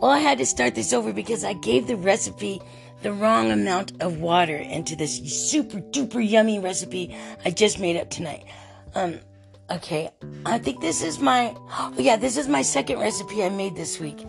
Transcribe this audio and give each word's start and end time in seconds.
Well, 0.00 0.10
I 0.10 0.18
had 0.18 0.38
to 0.38 0.46
start 0.46 0.74
this 0.74 0.92
over 0.92 1.12
because 1.12 1.42
I 1.42 1.54
gave 1.54 1.86
the 1.86 1.96
recipe 1.96 2.60
the 3.02 3.12
wrong 3.12 3.50
amount 3.50 4.02
of 4.02 4.18
water 4.18 4.56
into 4.56 4.94
this 4.94 5.16
super 5.50 5.78
duper 5.78 6.26
yummy 6.26 6.58
recipe 6.58 7.16
I 7.44 7.50
just 7.50 7.78
made 7.78 7.96
up 7.96 8.10
tonight. 8.10 8.44
Um, 8.94 9.20
okay, 9.70 10.10
I 10.44 10.58
think 10.58 10.82
this 10.82 11.02
is 11.02 11.18
my, 11.18 11.54
oh 11.56 11.94
yeah, 11.98 12.16
this 12.16 12.36
is 12.36 12.46
my 12.46 12.60
second 12.60 12.98
recipe 12.98 13.42
I 13.42 13.48
made 13.48 13.74
this 13.74 13.98
week. 13.98 14.26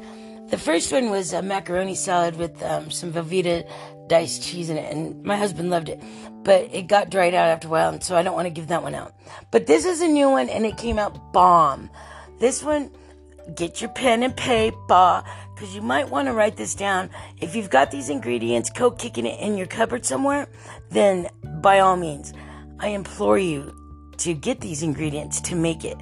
The 0.50 0.57
first 0.57 0.93
one 0.93 1.09
was 1.09 1.34
a 1.34 1.41
macaroni 1.41 1.95
salad 1.95 2.38
with 2.38 2.63
um, 2.63 2.89
some 2.89 3.11
Velveeta 3.11 3.70
diced 4.07 4.43
cheese 4.43 4.70
in 4.70 4.77
it, 4.77 4.93
and 4.93 5.21
my 5.23 5.36
husband 5.36 5.70
loved 5.70 5.89
it. 5.89 6.02
But 6.43 6.73
it 6.73 6.88
got 6.88 7.09
dried 7.09 7.34
out 7.34 7.49
after 7.49 7.68
a 7.68 7.71
while, 7.71 7.89
and 7.89 8.02
so 8.02 8.15
I 8.15 8.23
don't 8.23 8.36
want 8.36 8.45
to 8.45 8.54
give 8.54 8.70
that 8.70 8.84
one 8.84 8.95
out. 8.95 9.13
But 9.52 9.68
this 9.68 9.84
is 9.84 9.99
a 9.99 10.07
new 10.07 10.29
one, 10.29 10.47
and 10.47 10.65
it 10.65 10.78
came 10.78 10.97
out 10.97 11.34
bomb. 11.34 11.89
This 12.39 12.64
one, 12.64 12.89
get 13.56 13.82
your 13.82 13.89
pen 13.92 14.24
and 14.24 14.36
paper, 14.36 15.24
because 15.54 15.74
you 15.75 15.82
might 15.82 16.10
want 16.10 16.28
to 16.28 16.33
write 16.33 16.57
this 16.57 16.75
down. 16.75 17.10
If 17.39 17.56
you've 17.56 17.70
got 17.70 17.92
these 17.92 18.10
ingredients, 18.10 18.70
go 18.70 18.92
kicking 18.92 19.25
it 19.25 19.39
in 19.39 19.57
your 19.57 19.68
cupboard 19.68 20.06
somewhere, 20.06 20.47
then 20.89 21.29
by 21.61 21.79
all 21.79 21.97
means, 21.97 22.33
I 22.79 22.89
implore 22.89 23.39
you 23.39 23.73
to 24.18 24.33
get 24.33 24.61
these 24.61 24.83
ingredients 24.83 25.42
to 25.42 25.56
make 25.56 25.86
it. 25.86 25.97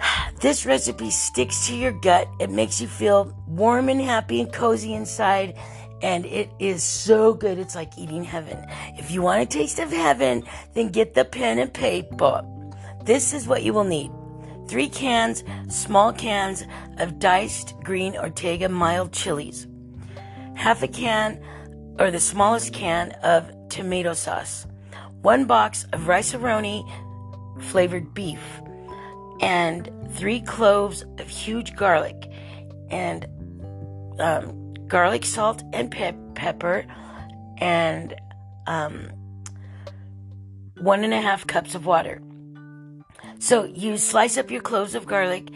This 0.40 0.66
recipe 0.66 1.10
sticks 1.10 1.68
to 1.68 1.76
your 1.76 1.92
gut. 1.92 2.26
It 2.40 2.50
makes 2.50 2.80
you 2.80 2.88
feel 2.88 3.32
warm 3.46 3.88
and 3.88 4.00
happy 4.00 4.40
and 4.40 4.52
cozy 4.52 4.92
inside. 4.92 5.56
And 6.02 6.26
it 6.26 6.50
is 6.58 6.82
so 6.82 7.32
good. 7.32 7.58
It's 7.58 7.76
like 7.76 7.96
eating 7.96 8.24
heaven. 8.24 8.58
If 8.98 9.12
you 9.12 9.22
want 9.22 9.42
a 9.42 9.46
taste 9.46 9.78
of 9.78 9.92
heaven, 9.92 10.42
then 10.74 10.88
get 10.88 11.14
the 11.14 11.24
pen 11.24 11.60
and 11.60 11.72
paper. 11.72 12.42
This 13.04 13.32
is 13.32 13.46
what 13.46 13.62
you 13.62 13.72
will 13.72 13.84
need. 13.84 14.10
Three 14.72 14.88
cans, 14.88 15.44
small 15.68 16.14
cans 16.14 16.64
of 16.96 17.18
diced 17.18 17.78
green 17.84 18.16
Ortega 18.16 18.70
mild 18.70 19.12
chilies. 19.12 19.66
Half 20.54 20.82
a 20.82 20.88
can 20.88 21.38
or 21.98 22.10
the 22.10 22.18
smallest 22.18 22.72
can 22.72 23.10
of 23.22 23.52
tomato 23.68 24.14
sauce. 24.14 24.66
One 25.20 25.44
box 25.44 25.84
of 25.92 26.08
Rice-A-Roni 26.08 26.90
flavored 27.64 28.14
beef 28.14 28.40
and 29.42 29.90
three 30.12 30.40
cloves 30.40 31.04
of 31.18 31.28
huge 31.28 31.76
garlic 31.76 32.32
and 32.88 33.26
um, 34.20 34.72
garlic 34.88 35.26
salt 35.26 35.62
and 35.74 35.90
pe- 35.90 36.16
pepper 36.34 36.86
and 37.58 38.14
um, 38.66 39.10
one 40.78 41.04
and 41.04 41.12
a 41.12 41.20
half 41.20 41.46
cups 41.46 41.74
of 41.74 41.84
water. 41.84 42.22
So 43.42 43.64
you 43.64 43.98
slice 43.98 44.38
up 44.38 44.52
your 44.52 44.60
cloves 44.60 44.94
of 44.94 45.04
garlic 45.04 45.48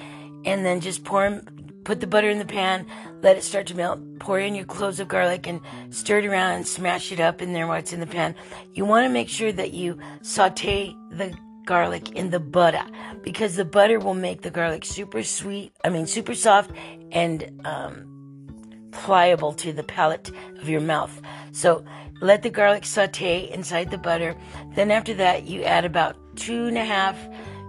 and 0.44 0.66
then 0.66 0.80
just 0.80 1.04
pour 1.04 1.22
them, 1.22 1.46
put 1.84 2.00
the 2.00 2.08
butter 2.08 2.28
in 2.28 2.40
the 2.40 2.44
pan, 2.44 2.84
let 3.22 3.36
it 3.36 3.44
start 3.44 3.68
to 3.68 3.76
melt, 3.76 4.00
pour 4.18 4.40
in 4.40 4.56
your 4.56 4.64
cloves 4.64 4.98
of 4.98 5.06
garlic 5.06 5.46
and 5.46 5.60
stir 5.90 6.18
it 6.18 6.26
around 6.26 6.56
and 6.56 6.66
smash 6.66 7.12
it 7.12 7.20
up 7.20 7.40
in 7.40 7.52
there 7.52 7.68
while 7.68 7.78
it's 7.78 7.92
in 7.92 8.00
the 8.00 8.06
pan. 8.08 8.34
You 8.72 8.84
want 8.86 9.04
to 9.04 9.08
make 9.08 9.28
sure 9.28 9.52
that 9.52 9.72
you 9.72 10.00
saute 10.22 10.96
the 11.12 11.32
garlic 11.64 12.10
in 12.16 12.30
the 12.30 12.40
butter 12.40 12.82
because 13.22 13.54
the 13.54 13.64
butter 13.64 14.00
will 14.00 14.14
make 14.14 14.42
the 14.42 14.50
garlic 14.50 14.84
super 14.84 15.22
sweet, 15.22 15.72
I 15.84 15.88
mean, 15.90 16.08
super 16.08 16.34
soft 16.34 16.72
and 17.12 17.60
um, 17.64 18.88
pliable 18.90 19.52
to 19.52 19.72
the 19.72 19.84
palate 19.84 20.32
of 20.60 20.68
your 20.68 20.80
mouth. 20.80 21.22
So 21.52 21.84
let 22.20 22.42
the 22.42 22.50
garlic 22.50 22.84
saute 22.84 23.48
inside 23.52 23.92
the 23.92 23.98
butter. 23.98 24.34
Then 24.74 24.90
after 24.90 25.14
that, 25.14 25.44
you 25.44 25.62
add 25.62 25.84
about 25.84 26.16
two 26.36 26.66
and 26.66 26.76
a 26.76 26.84
half 26.84 27.16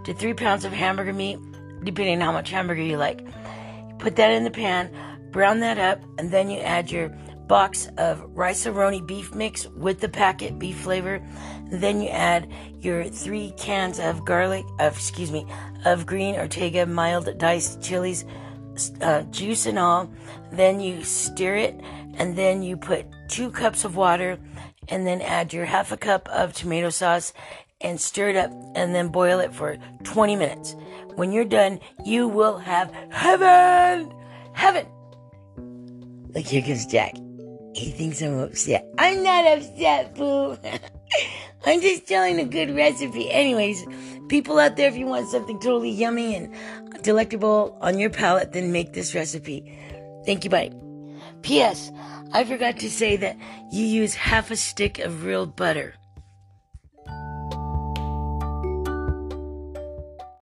to 0.08 0.14
three 0.14 0.34
pounds 0.34 0.64
of 0.64 0.72
hamburger 0.72 1.12
meat, 1.12 1.38
depending 1.84 2.22
on 2.22 2.26
how 2.26 2.32
much 2.32 2.50
hamburger 2.50 2.82
you 2.82 2.96
like. 2.96 3.28
Put 4.00 4.16
that 4.16 4.32
in 4.32 4.46
the 4.46 4.50
pan, 4.50 4.90
brown 5.32 5.60
that 5.60 5.78
up, 5.78 6.02
and 6.18 6.32
then 6.32 6.50
you 6.50 6.62
add 6.62 6.90
your 6.90 7.10
box 7.50 7.90
of 7.98 8.22
Rice-A-Roni 8.34 9.06
beef 9.06 9.36
mix 9.36 9.68
with 9.68 10.00
the 10.00 10.08
packet 10.08 10.58
beef 10.58 10.78
flavor. 10.78 11.22
Then 11.70 12.00
you 12.00 12.08
add 12.08 12.50
your 12.80 13.04
three 13.04 13.52
cans 13.58 14.00
of 14.00 14.24
garlic, 14.24 14.64
of, 14.80 14.96
excuse 14.96 15.30
me, 15.30 15.46
of 15.84 16.06
green 16.06 16.36
Ortega 16.36 16.86
mild 16.86 17.38
diced 17.38 17.82
chilies, 17.82 18.24
uh, 19.02 19.24
juice 19.24 19.66
and 19.66 19.78
all. 19.78 20.10
Then 20.54 20.80
you 20.80 21.04
stir 21.04 21.56
it, 21.56 21.82
and 22.14 22.38
then 22.38 22.64
you 22.64 22.78
put 22.78 23.06
two 23.28 23.52
cups 23.52 23.84
of 23.84 23.98
water, 23.98 24.40
and 24.88 25.06
then 25.06 25.20
add 25.20 25.52
your 25.52 25.66
half 25.66 25.92
a 25.92 25.98
cup 25.98 26.30
of 26.30 26.54
tomato 26.54 26.90
sauce, 26.90 27.34
and 27.82 28.00
stir 28.00 28.30
it 28.30 28.36
up, 28.36 28.52
and 28.76 28.94
then 28.96 29.10
boil 29.10 29.40
it 29.40 29.54
for 29.54 29.78
20 30.04 30.36
minutes. 30.36 30.76
When 31.16 31.32
you're 31.32 31.46
done, 31.46 31.80
you 32.06 32.28
will 32.28 32.58
have 32.58 32.92
heaven! 33.10 34.14
Heaven! 34.54 34.88
Look, 36.34 36.46
here 36.46 36.62
comes 36.62 36.86
Jack. 36.86 37.16
He 37.74 37.92
thinks 37.92 38.22
I'm 38.22 38.40
upset. 38.40 38.88
I'm 38.98 39.24
not 39.24 39.46
upset, 39.46 40.16
boo. 40.16 40.58
I'm 41.66 41.82
just 41.82 42.08
telling 42.08 42.40
a 42.40 42.46
good 42.46 42.76
recipe. 42.76 43.30
Anyways, 43.32 43.86
people 44.30 44.58
out 44.58 44.78
there, 44.78 44.90
if 44.90 44.98
you 44.98 45.06
want 45.06 45.28
something 45.30 45.60
totally 45.60 45.92
yummy 45.92 46.36
and 46.36 46.56
delectable 47.04 47.78
on 47.82 48.00
your 48.00 48.10
palate, 48.10 48.54
then 48.54 48.72
make 48.72 48.94
this 48.94 49.14
recipe. 49.14 49.78
Thank 50.26 50.44
you, 50.44 50.50
bye. 50.50 50.72
P.S. 51.42 51.92
I 52.34 52.44
forgot 52.44 52.78
to 52.80 52.90
say 52.90 53.16
that 53.18 53.38
you 53.72 53.86
use 53.86 54.16
half 54.16 54.52
a 54.52 54.56
stick 54.56 55.00
of 55.00 55.24
real 55.24 55.46
butter. 55.46 55.96